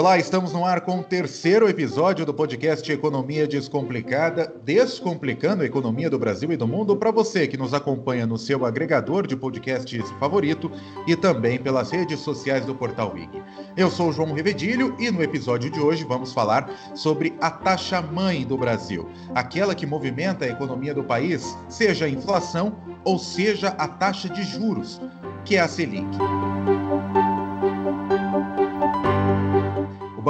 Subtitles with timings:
[0.00, 6.08] Olá, estamos no ar com o terceiro episódio do podcast Economia Descomplicada, descomplicando a economia
[6.08, 10.10] do Brasil e do mundo para você que nos acompanha no seu agregador de podcasts
[10.12, 10.72] favorito
[11.06, 13.42] e também pelas redes sociais do Portal Wiki.
[13.76, 18.00] Eu sou o João Revedilho e no episódio de hoje vamos falar sobre a taxa
[18.00, 22.74] mãe do Brasil, aquela que movimenta a economia do país, seja a inflação
[23.04, 24.98] ou seja a taxa de juros,
[25.44, 26.16] que é a Selic.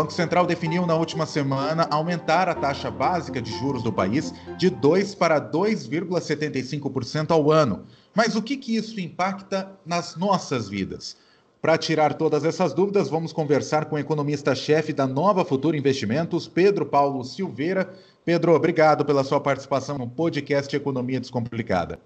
[0.01, 4.71] Banco Central definiu na última semana aumentar a taxa básica de juros do país de
[4.71, 7.85] 2 para 2,75% ao ano.
[8.15, 11.19] Mas o que, que isso impacta nas nossas vidas?
[11.61, 16.87] Para tirar todas essas dúvidas, vamos conversar com o economista-chefe da Nova Futura Investimentos, Pedro
[16.87, 17.93] Paulo Silveira.
[18.25, 22.01] Pedro, obrigado pela sua participação no podcast Economia Descomplicada.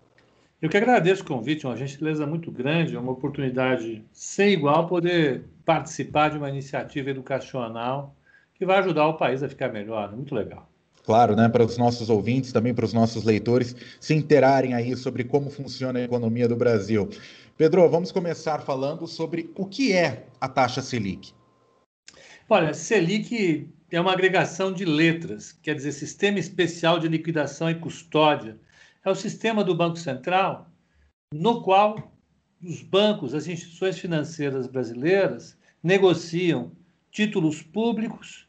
[0.61, 5.45] Eu que agradeço o convite, uma gentileza muito grande, é uma oportunidade sem igual poder
[5.65, 8.15] participar de uma iniciativa educacional
[8.55, 10.15] que vai ajudar o país a ficar melhor.
[10.15, 10.69] Muito legal.
[11.05, 15.23] Claro, né, para os nossos ouvintes, também para os nossos leitores se interarem aí sobre
[15.25, 17.11] como funciona a economia do Brasil.
[17.59, 21.33] Pedro, vamos começar falando sobre o que é a taxa Selic.
[22.49, 28.59] Olha, Selic é uma agregação de letras, quer dizer, Sistema Especial de Liquidação e Custódia
[29.05, 30.67] é o sistema do Banco Central,
[31.33, 32.14] no qual
[32.67, 36.73] os bancos, as instituições financeiras brasileiras negociam
[37.11, 38.47] títulos públicos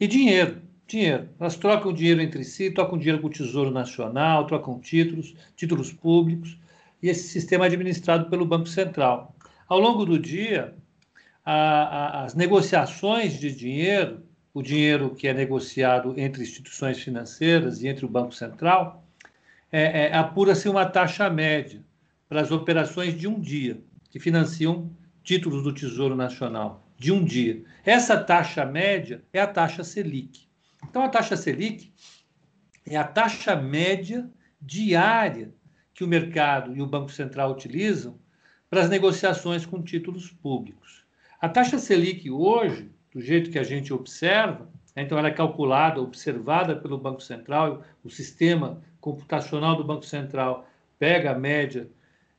[0.00, 0.62] e dinheiro.
[0.86, 1.28] Dinheiro.
[1.38, 6.58] Elas trocam dinheiro entre si, trocam dinheiro com o Tesouro Nacional, trocam títulos, títulos públicos,
[7.02, 9.34] e esse sistema é administrado pelo Banco Central.
[9.68, 10.74] Ao longo do dia,
[11.44, 17.88] a, a, as negociações de dinheiro, o dinheiro que é negociado entre instituições financeiras e
[17.88, 19.04] entre o Banco Central,
[19.70, 21.82] é, é, apura-se uma taxa média
[22.32, 24.90] para as operações de um dia, que financiam
[25.22, 27.62] títulos do Tesouro Nacional, de um dia.
[27.84, 30.48] Essa taxa média é a taxa Selic.
[30.82, 31.92] Então, a taxa Selic
[32.86, 35.52] é a taxa média diária
[35.92, 38.18] que o mercado e o Banco Central utilizam
[38.70, 41.04] para as negociações com títulos públicos.
[41.38, 46.74] A taxa Selic hoje, do jeito que a gente observa, então ela é calculada, observada
[46.76, 50.66] pelo Banco Central, o sistema computacional do Banco Central
[50.98, 51.90] pega a média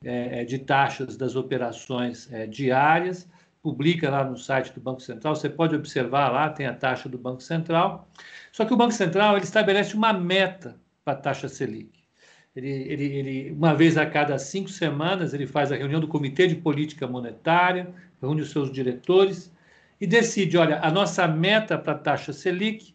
[0.04, 3.28] é, é, de taxas das operações é, diárias,
[3.62, 7.16] publica lá no site do Banco Central, você pode observar lá, tem a taxa do
[7.16, 8.06] Banco Central.
[8.52, 12.04] Só que o Banco Central ele estabelece uma meta para a taxa Selic.
[12.54, 16.46] Ele, ele, ele, uma vez a cada cinco semanas, ele faz a reunião do Comitê
[16.46, 17.88] de Política Monetária,
[18.20, 19.50] reúne os seus diretores
[20.00, 22.94] e decide: olha, a nossa meta para a taxa Selic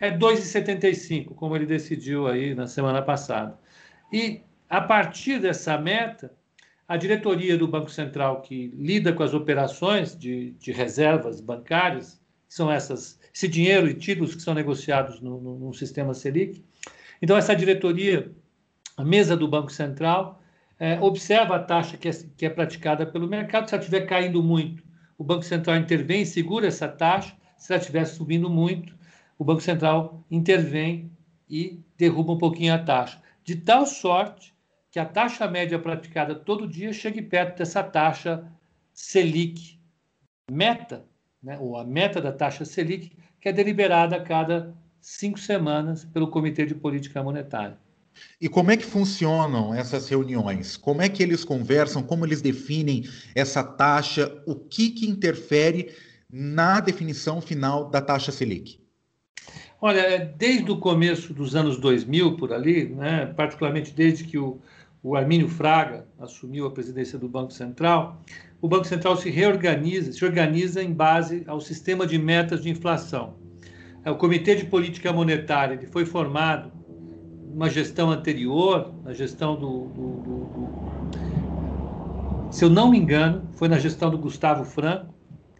[0.00, 3.58] é 2,75, como ele decidiu aí na semana passada.
[4.12, 6.30] E a partir dessa meta,
[6.88, 12.18] a diretoria do Banco Central que lida com as operações de, de reservas bancárias,
[12.48, 16.64] são essas, esse dinheiro e títulos que são negociados no, no, no sistema Selic.
[17.20, 18.32] Então, essa diretoria,
[18.96, 20.40] a mesa do Banco Central,
[20.78, 23.68] é, observa a taxa que é, que é praticada pelo mercado.
[23.68, 24.82] Se ela estiver caindo muito,
[25.18, 27.36] o Banco Central intervém e segura essa taxa.
[27.58, 28.96] Se ela estiver subindo muito,
[29.38, 31.10] o Banco Central intervém
[31.50, 33.20] e derruba um pouquinho a taxa.
[33.44, 34.54] De tal sorte
[34.98, 38.44] que a taxa média praticada todo dia chegue perto dessa taxa
[38.92, 39.78] Selic
[40.50, 41.04] meta,
[41.40, 46.26] né, ou a meta da taxa Selic, que é deliberada a cada cinco semanas pelo
[46.26, 47.78] Comitê de Política Monetária.
[48.40, 50.76] E como é que funcionam essas reuniões?
[50.76, 52.02] Como é que eles conversam?
[52.02, 53.04] Como eles definem
[53.36, 54.42] essa taxa?
[54.48, 55.94] O que, que interfere
[56.28, 58.80] na definição final da taxa Selic?
[59.80, 64.60] Olha, desde o começo dos anos 2000, por ali, né, particularmente desde que o,
[65.02, 68.20] o Armínio Fraga assumiu a presidência do Banco Central,
[68.60, 73.34] o Banco Central se reorganiza, se organiza em base ao sistema de metas de inflação.
[74.04, 76.72] É, o Comitê de Política Monetária ele foi formado
[77.52, 80.68] uma gestão anterior, na gestão do, do, do, do,
[82.52, 85.14] se eu não me engano, foi na gestão do Gustavo Franco,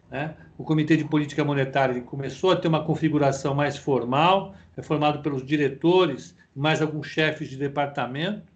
[0.09, 0.35] né?
[0.57, 5.45] O Comitê de Política Monetária começou a ter uma configuração mais formal, é formado pelos
[5.45, 8.48] diretores, mais alguns chefes de departamento,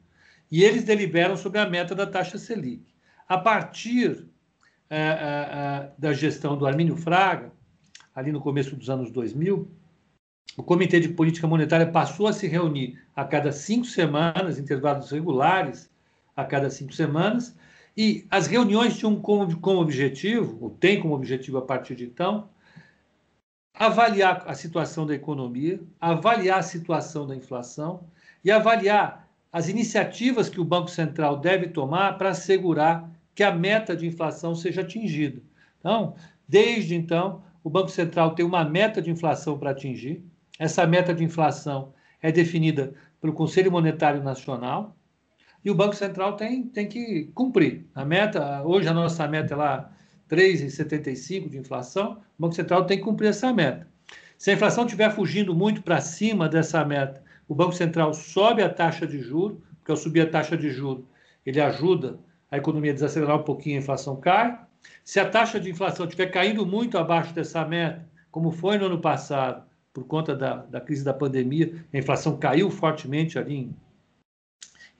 [0.54, 2.86] e eles deliberam sobre a meta da taxa Selic.
[3.28, 4.28] A partir
[4.88, 7.52] é, é, é, da gestão do Armínio Fraga,
[8.14, 9.68] ali no começo dos anos 2000,
[10.56, 15.90] o Comitê de Política Monetária passou a se reunir a cada cinco semanas, intervalos regulares,
[16.36, 17.58] a cada cinco semanas,
[17.98, 22.48] e as reuniões tinham como, como objetivo, ou tem como objetivo a partir de então,
[23.74, 28.08] avaliar a situação da economia, avaliar a situação da inflação
[28.46, 29.23] e avaliar
[29.54, 34.56] as iniciativas que o Banco Central deve tomar para assegurar que a meta de inflação
[34.56, 35.44] seja atingida.
[35.80, 36.16] Então,
[36.48, 40.24] desde então, o Banco Central tem uma meta de inflação para atingir.
[40.58, 44.98] Essa meta de inflação é definida pelo Conselho Monetário Nacional
[45.64, 47.86] e o Banco Central tem, tem que cumprir.
[47.94, 49.92] A meta, hoje a nossa meta é lá
[50.30, 53.88] 3,75 de inflação, o Banco Central tem que cumprir essa meta.
[54.38, 57.23] Se a inflação estiver fugindo muito para cima dessa meta,
[57.54, 61.06] o Banco Central sobe a taxa de juros, porque ao subir a taxa de juros,
[61.46, 62.20] ele ajuda
[62.50, 64.60] a economia a desacelerar um pouquinho, a inflação cai.
[65.04, 69.00] Se a taxa de inflação estiver caindo muito abaixo dessa meta, como foi no ano
[69.00, 69.64] passado,
[69.94, 73.76] por conta da, da crise da pandemia, a inflação caiu fortemente ali em,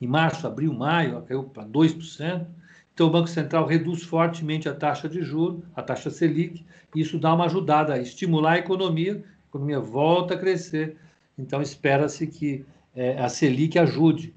[0.00, 2.46] em março, abril, maio, caiu para 2%.
[2.94, 6.64] Então, o Banco Central reduz fortemente a taxa de juros, a taxa Selic,
[6.94, 10.96] e isso dá uma ajudada a estimular a economia, a economia volta a crescer.
[11.38, 12.64] Então, espera-se que
[12.94, 14.34] é, a Selic ajude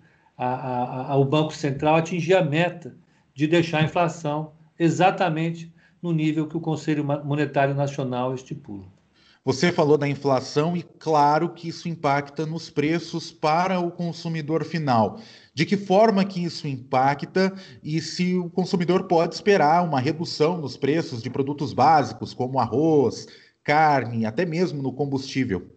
[1.16, 2.96] o Banco Central a atingir a meta
[3.34, 8.86] de deixar a inflação exatamente no nível que o Conselho Monetário Nacional estipula.
[9.44, 15.22] Você falou da inflação e claro que isso impacta nos preços para o consumidor final.
[15.54, 20.76] De que forma que isso impacta e se o consumidor pode esperar uma redução nos
[20.76, 23.26] preços de produtos básicos como arroz,
[23.64, 25.77] carne, até mesmo no combustível?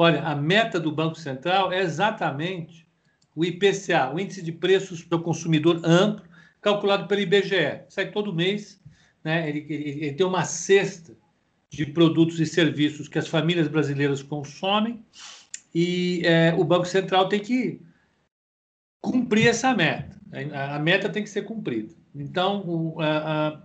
[0.00, 2.86] Olha, a meta do Banco Central é exatamente
[3.34, 6.24] o IPCA, o Índice de Preços para o Consumidor Amplo,
[6.60, 7.82] calculado pelo IBGE.
[7.88, 8.80] Sai todo mês,
[9.24, 9.48] né?
[9.48, 11.16] ele, ele, ele tem uma cesta
[11.68, 15.04] de produtos e serviços que as famílias brasileiras consomem
[15.74, 17.80] e é, o Banco Central tem que
[19.00, 20.16] cumprir essa meta.
[20.72, 21.94] A meta tem que ser cumprida.
[22.14, 23.62] Então, o, a, a,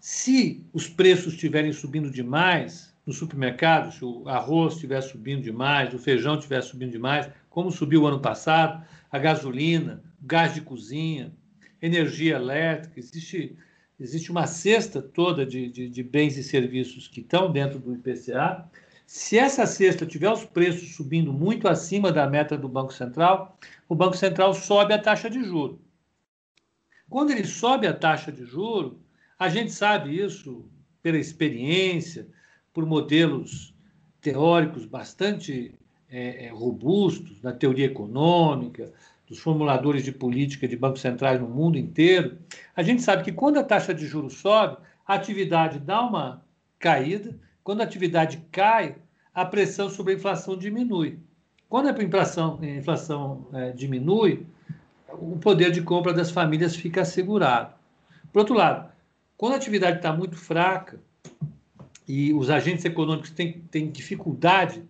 [0.00, 5.98] se os preços estiverem subindo demais no supermercado, se o arroz estiver subindo demais, o
[5.98, 11.32] feijão estiver subindo demais, como subiu o ano passado, a gasolina, gás de cozinha,
[11.80, 13.56] energia elétrica, existe
[13.98, 18.68] existe uma cesta toda de, de, de, bens e serviços que estão dentro do IPCA.
[19.06, 23.58] Se essa cesta tiver os preços subindo muito acima da meta do Banco Central,
[23.88, 25.80] o Banco Central sobe a taxa de juro.
[27.08, 29.00] Quando ele sobe a taxa de juro,
[29.38, 30.68] a gente sabe isso
[31.02, 32.28] pela experiência,
[32.76, 33.74] por modelos
[34.20, 35.74] teóricos bastante
[36.10, 38.92] é, é robustos na teoria econômica,
[39.26, 42.36] dos formuladores de política de bancos centrais no mundo inteiro,
[42.76, 44.76] a gente sabe que quando a taxa de juros sobe,
[45.06, 46.44] a atividade dá uma
[46.78, 47.34] caída,
[47.64, 48.96] quando a atividade cai,
[49.34, 51.18] a pressão sobre a inflação diminui.
[51.70, 54.46] Quando a inflação, a inflação é, diminui,
[55.14, 57.74] o poder de compra das famílias fica assegurado.
[58.30, 58.92] Por outro lado,
[59.34, 61.00] quando a atividade está muito fraca
[62.06, 64.82] e os agentes econômicos têm, têm dificuldade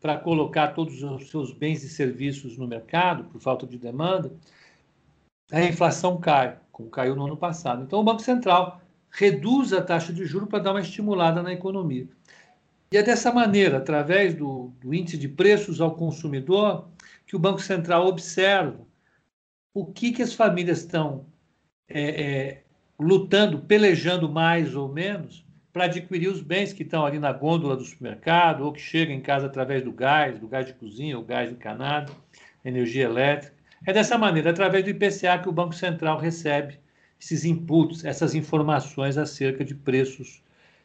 [0.00, 4.32] para colocar todos os seus bens e serviços no mercado, por falta de demanda,
[5.50, 7.82] a inflação cai, como caiu no ano passado.
[7.82, 8.80] Então, o Banco Central
[9.10, 12.08] reduz a taxa de juros para dar uma estimulada na economia.
[12.90, 16.88] E é dessa maneira, através do, do índice de preços ao consumidor,
[17.26, 18.80] que o Banco Central observa
[19.74, 21.26] o que, que as famílias estão
[21.88, 22.62] é, é,
[22.98, 27.84] lutando, pelejando mais ou menos para adquirir os bens que estão ali na gôndola do
[27.84, 31.50] supermercado ou que chegam em casa através do gás, do gás de cozinha, ou gás
[31.50, 32.14] encanado,
[32.64, 33.54] energia elétrica.
[33.86, 36.78] É dessa maneira, através do IPCA, que o Banco Central recebe
[37.18, 40.42] esses inputs, essas informações acerca de preços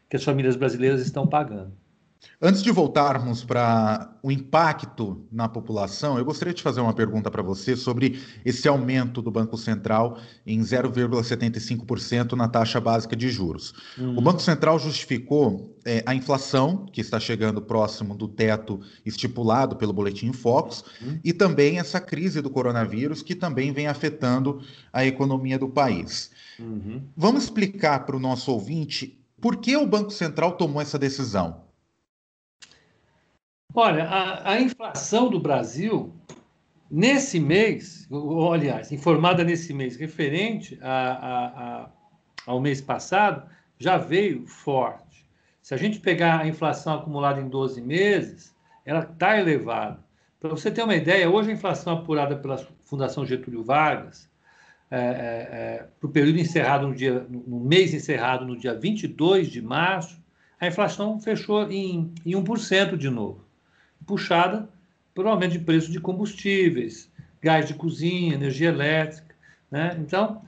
[0.10, 1.74] que as famílias brasileiras estão pagando.
[2.40, 7.42] Antes de voltarmos para o impacto na população, eu gostaria de fazer uma pergunta para
[7.42, 13.74] você sobre esse aumento do Banco Central em 0,75% na taxa básica de juros.
[13.98, 14.18] Uhum.
[14.18, 19.94] O Banco Central justificou é, a inflação, que está chegando próximo do teto estipulado pelo
[19.94, 21.20] Boletim Focus, uhum.
[21.24, 24.62] e também essa crise do coronavírus, que também vem afetando
[24.94, 26.30] a economia do país.
[26.60, 27.02] Uhum.
[27.16, 31.67] Vamos explicar para o nosso ouvinte por que o Banco Central tomou essa decisão.
[33.80, 36.12] Olha, a, a inflação do Brasil,
[36.90, 41.90] nesse mês, ou, aliás, informada nesse mês, referente a, a,
[42.48, 45.30] ao mês passado, já veio forte.
[45.62, 48.52] Se a gente pegar a inflação acumulada em 12 meses,
[48.84, 50.04] ela está elevada.
[50.40, 54.28] Para você ter uma ideia, hoje a inflação apurada pela Fundação Getúlio Vargas,
[54.90, 59.50] é, é, é, para o período encerrado no dia, no mês encerrado no dia 22
[59.50, 60.20] de março,
[60.60, 63.46] a inflação fechou em, em 1% de novo
[64.08, 64.68] puxada
[65.14, 67.12] por aumento de preço de combustíveis,
[67.42, 69.36] gás de cozinha, energia elétrica.
[69.70, 69.96] Né?
[70.00, 70.42] Então,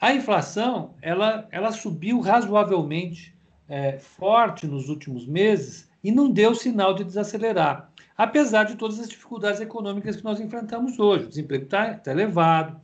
[0.00, 3.34] a inflação ela, ela subiu razoavelmente
[3.68, 9.08] é, forte nos últimos meses e não deu sinal de desacelerar, apesar de todas as
[9.08, 11.24] dificuldades econômicas que nós enfrentamos hoje.
[11.24, 12.78] O desemprego está tá elevado,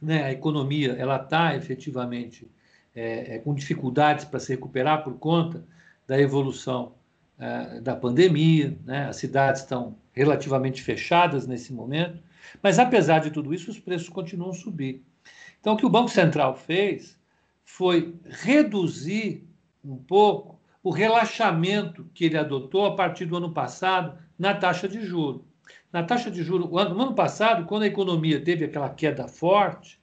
[0.00, 0.24] né?
[0.24, 2.48] a economia ela está efetivamente
[2.94, 5.64] é, é, com dificuldades para se recuperar por conta
[6.06, 6.92] da evolução
[7.38, 9.08] é, da pandemia, né?
[9.08, 12.22] as cidades estão relativamente fechadas nesse momento,
[12.62, 15.02] mas apesar de tudo isso, os preços continuam a subir.
[15.60, 17.18] Então, o que o Banco Central fez
[17.64, 19.46] foi reduzir
[19.84, 25.00] um pouco o relaxamento que ele adotou a partir do ano passado na taxa de
[25.00, 25.44] juro.
[25.92, 30.00] Na taxa de juro, no ano passado, quando a economia teve aquela queda forte,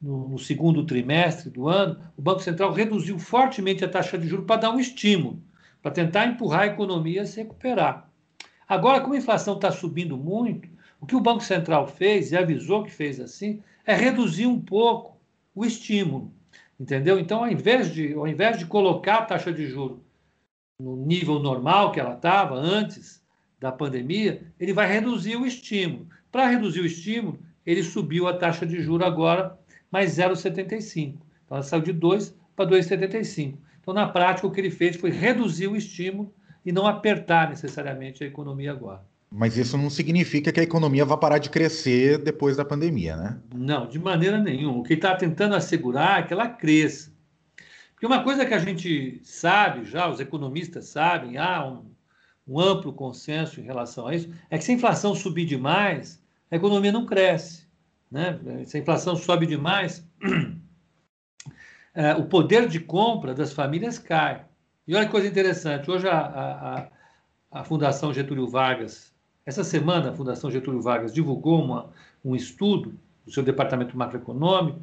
[0.00, 4.46] no, no segundo trimestre do ano, o Banco Central reduziu fortemente a taxa de juros
[4.46, 5.42] para dar um estímulo,
[5.86, 8.10] para tentar empurrar a economia a se recuperar.
[8.68, 10.68] Agora, como a inflação está subindo muito,
[11.00, 15.16] o que o Banco Central fez, e avisou que fez assim, é reduzir um pouco
[15.54, 16.32] o estímulo.
[16.80, 17.20] Entendeu?
[17.20, 19.98] Então, ao invés de, ao invés de colocar a taxa de juros
[20.80, 23.22] no nível normal que ela estava antes
[23.60, 26.08] da pandemia, ele vai reduzir o estímulo.
[26.32, 29.56] Para reduzir o estímulo, ele subiu a taxa de juros agora
[29.88, 31.14] mais 0,75.
[31.44, 33.56] Então, ela saiu de 2 para 2,75.
[33.86, 38.24] Então, na prática, o que ele fez foi reduzir o estímulo e não apertar necessariamente
[38.24, 39.00] a economia agora.
[39.30, 43.38] Mas isso não significa que a economia vai parar de crescer depois da pandemia, né?
[43.54, 44.80] Não, de maneira nenhuma.
[44.80, 47.12] O que está tentando assegurar é que ela cresça.
[47.92, 51.84] Porque uma coisa que a gente sabe já, os economistas sabem, há um,
[52.44, 56.56] um amplo consenso em relação a isso, é que se a inflação subir demais, a
[56.56, 57.68] economia não cresce.
[58.10, 58.36] Né?
[58.64, 60.04] Se a inflação sobe demais,
[62.18, 64.44] o poder de compra das famílias cai.
[64.86, 66.88] E olha que coisa interessante, hoje a, a,
[67.60, 69.12] a Fundação Getúlio Vargas,
[69.44, 71.90] essa semana a Fundação Getúlio Vargas divulgou uma,
[72.24, 74.80] um estudo do seu departamento macroeconômico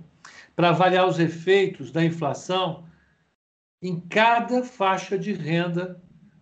[0.55, 2.83] para avaliar os efeitos da inflação
[3.81, 6.01] em cada faixa de renda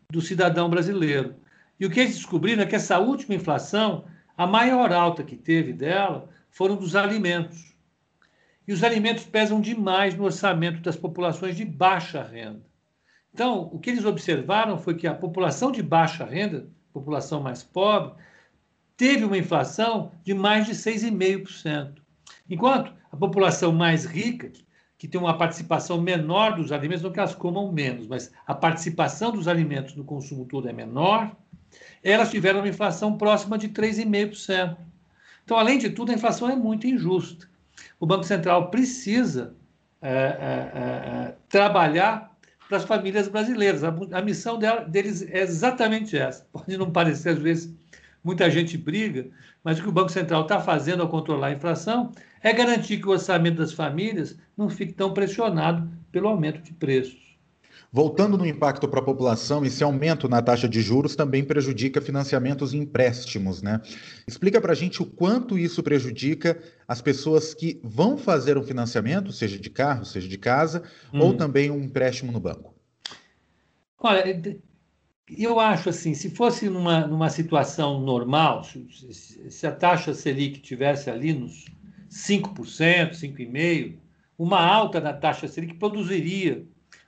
[0.09, 1.35] do cidadão brasileiro.
[1.79, 4.05] E o que eles descobriram é que essa última inflação,
[4.37, 7.70] a maior alta que teve dela, foram dos alimentos.
[8.67, 12.61] E os alimentos pesam demais no orçamento das populações de baixa renda.
[13.33, 18.13] Então, o que eles observaram foi que a população de baixa renda, população mais pobre,
[18.97, 22.01] teve uma inflação de mais de 6,5%.
[22.49, 24.51] Enquanto a população mais rica,
[24.97, 29.31] que tem uma participação menor dos alimentos, não que elas comam menos, mas a participação
[29.31, 31.35] dos alimentos no consumo todo é menor,
[32.03, 34.77] elas tiveram uma inflação próxima de 3,5%.
[35.43, 37.49] Então, além de tudo, a inflação é muito injusta.
[37.99, 39.55] O Banco Central precisa
[40.01, 42.35] é, é, é, trabalhar
[42.67, 43.83] para as famílias brasileiras.
[43.83, 44.57] A, a missão
[44.87, 46.47] deles é exatamente essa.
[46.51, 47.75] Pode não parecer, às vezes,
[48.23, 49.27] muita gente briga,
[49.63, 52.11] mas o que o Banco Central está fazendo ao controlar a inflação
[52.41, 57.30] é garantir que o orçamento das famílias não fique tão pressionado pelo aumento de preços.
[57.93, 62.73] Voltando no impacto para a população, esse aumento na taxa de juros também prejudica financiamentos
[62.73, 63.81] e empréstimos, né?
[64.25, 66.57] Explica para a gente o quanto isso prejudica
[66.87, 70.83] as pessoas que vão fazer um financiamento, seja de carro, seja de casa,
[71.13, 71.19] hum.
[71.19, 72.73] ou também um empréstimo no banco.
[73.99, 74.61] Olha,
[75.37, 78.87] eu acho assim, se fosse numa, numa situação normal, se,
[79.51, 81.65] se a taxa Selic tivesse ali nos
[82.09, 83.97] 5%, 5,5%,
[84.37, 86.65] uma alta na taxa Selic produziria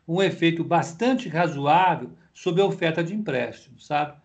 [0.07, 4.17] um efeito bastante razoável sobre a oferta de empréstimo, sabe?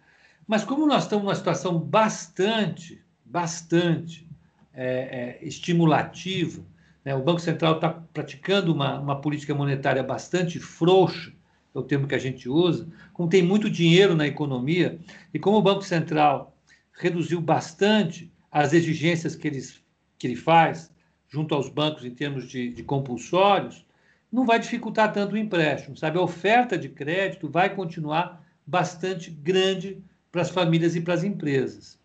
[0.47, 4.27] Mas como nós estamos numa situação bastante, bastante
[4.73, 6.63] é, é, estimulativa,
[7.05, 7.15] né?
[7.15, 11.33] o Banco Central está praticando uma, uma política monetária bastante frouxa,
[11.75, 14.99] é o termo que a gente usa, como tem muito dinheiro na economia,
[15.33, 16.57] e como o Banco Central
[16.93, 19.81] reduziu bastante as exigências que, eles,
[20.19, 20.91] que ele faz
[21.29, 23.85] junto aos bancos em termos de, de compulsórios,
[24.31, 26.19] não vai dificultar tanto o empréstimo, sabe?
[26.19, 31.99] A oferta de crédito vai continuar bastante grande para as famílias e para as empresas.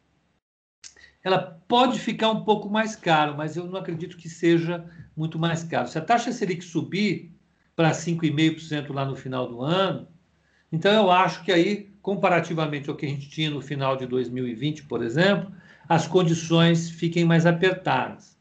[1.23, 5.63] Ela pode ficar um pouco mais caro, mas eu não acredito que seja muito mais
[5.63, 5.87] caro.
[5.87, 7.31] Se a taxa Selic subir
[7.75, 10.07] para 5,5% lá no final do ano,
[10.71, 14.83] então eu acho que aí, comparativamente ao que a gente tinha no final de 2020,
[14.83, 15.51] por exemplo,
[15.87, 18.32] as condições fiquem mais apertadas.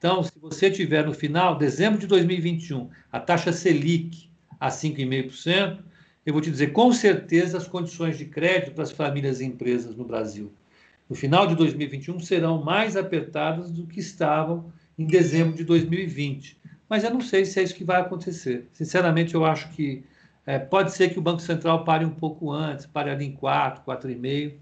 [0.00, 4.28] Então, se você tiver no final, dezembro de 2021, a taxa Selic
[4.58, 5.78] a 5,5%,
[6.26, 9.94] eu vou te dizer com certeza as condições de crédito para as famílias e empresas
[9.94, 10.52] no Brasil
[11.10, 16.56] no final de 2021 serão mais apertadas do que estavam em dezembro de 2020.
[16.88, 18.68] Mas eu não sei se é isso que vai acontecer.
[18.72, 20.04] Sinceramente, eu acho que
[20.46, 23.82] é, pode ser que o Banco Central pare um pouco antes, pare ali em 4,
[23.84, 24.54] 4,5,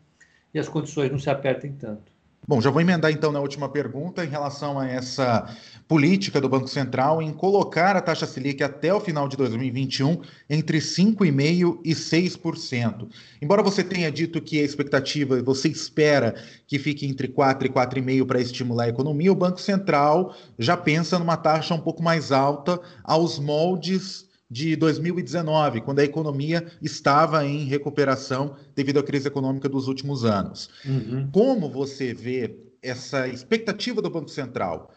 [0.54, 2.11] e as condições não se apertem tanto.
[2.49, 5.55] Bom, já vou emendar então na última pergunta em relação a essa
[5.87, 10.78] política do Banco Central em colocar a taxa Selic até o final de 2021 entre
[10.78, 13.07] 5,5% e 6%.
[13.43, 16.37] Embora você tenha dito que a expectativa, você espera
[16.67, 21.19] que fique entre 4% e 4,5% para estimular a economia, o Banco Central já pensa
[21.19, 27.64] numa taxa um pouco mais alta aos moldes de 2019, quando a economia estava em
[27.64, 30.71] recuperação devido à crise econômica dos últimos anos.
[30.85, 31.31] Uhum.
[31.31, 34.90] Como você vê essa expectativa do Banco Central?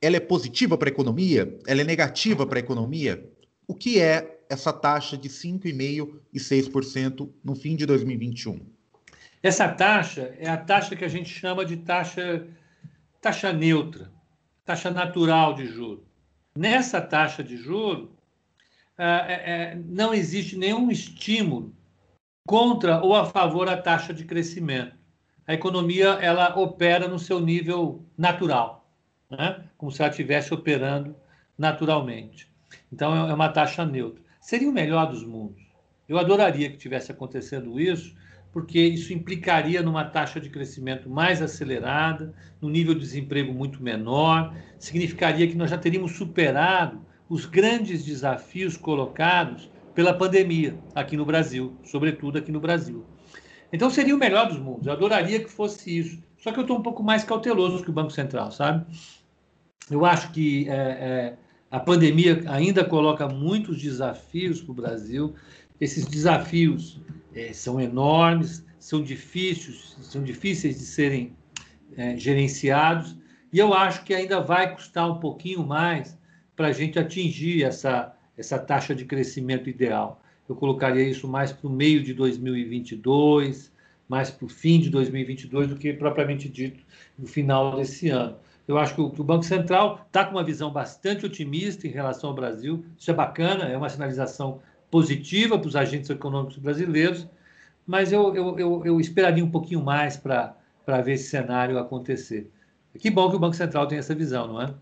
[0.00, 1.58] Ela é positiva para a economia?
[1.66, 3.30] Ela é negativa para a economia?
[3.66, 8.60] O que é essa taxa de 5,5% e 6% no fim de 2021?
[9.42, 12.46] Essa taxa é a taxa que a gente chama de taxa,
[13.20, 14.10] taxa neutra,
[14.64, 16.04] taxa natural de juros.
[16.56, 18.08] Nessa taxa de juros,
[18.98, 21.74] é, é, não existe nenhum estímulo
[22.46, 24.96] contra ou a favor da taxa de crescimento.
[25.46, 28.88] A economia ela opera no seu nível natural,
[29.30, 29.64] né?
[29.76, 31.14] como se ela estivesse operando
[31.58, 32.48] naturalmente.
[32.92, 34.22] Então é uma taxa neutra.
[34.40, 35.62] Seria o melhor dos mundos.
[36.08, 38.14] Eu adoraria que tivesse acontecendo isso,
[38.52, 44.54] porque isso implicaria numa taxa de crescimento mais acelerada, num nível de desemprego muito menor,
[44.78, 51.76] significaria que nós já teríamos superado os grandes desafios colocados pela pandemia aqui no Brasil,
[51.84, 53.04] sobretudo aqui no Brasil.
[53.72, 54.86] Então seria o melhor dos mundos.
[54.86, 56.22] Eu adoraria que fosse isso.
[56.38, 58.86] Só que eu estou um pouco mais cauteloso que o Banco Central, sabe?
[59.90, 61.36] Eu acho que é, é,
[61.70, 65.34] a pandemia ainda coloca muitos desafios para o Brasil.
[65.80, 67.00] Esses desafios
[67.34, 71.36] é, são enormes, são difíceis, são difíceis de serem
[71.96, 73.16] é, gerenciados.
[73.52, 76.15] E eu acho que ainda vai custar um pouquinho mais
[76.56, 80.20] para a gente atingir essa, essa taxa de crescimento ideal.
[80.48, 83.72] Eu colocaria isso mais para o meio de 2022,
[84.08, 86.82] mais para o fim de 2022 do que propriamente dito
[87.18, 88.36] no final desse ano.
[88.66, 91.90] Eu acho que o, que o Banco Central está com uma visão bastante otimista em
[91.90, 92.84] relação ao Brasil.
[92.98, 94.60] Isso é bacana, é uma sinalização
[94.90, 97.28] positiva para os agentes econômicos brasileiros,
[97.86, 100.56] mas eu, eu, eu, eu esperaria um pouquinho mais para
[101.04, 102.50] ver esse cenário acontecer.
[102.98, 104.74] Que bom que o Banco Central tem essa visão, não é?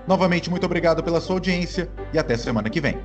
[0.08, 2.96] Novamente, muito obrigado pela sua audiência e até semana que vem.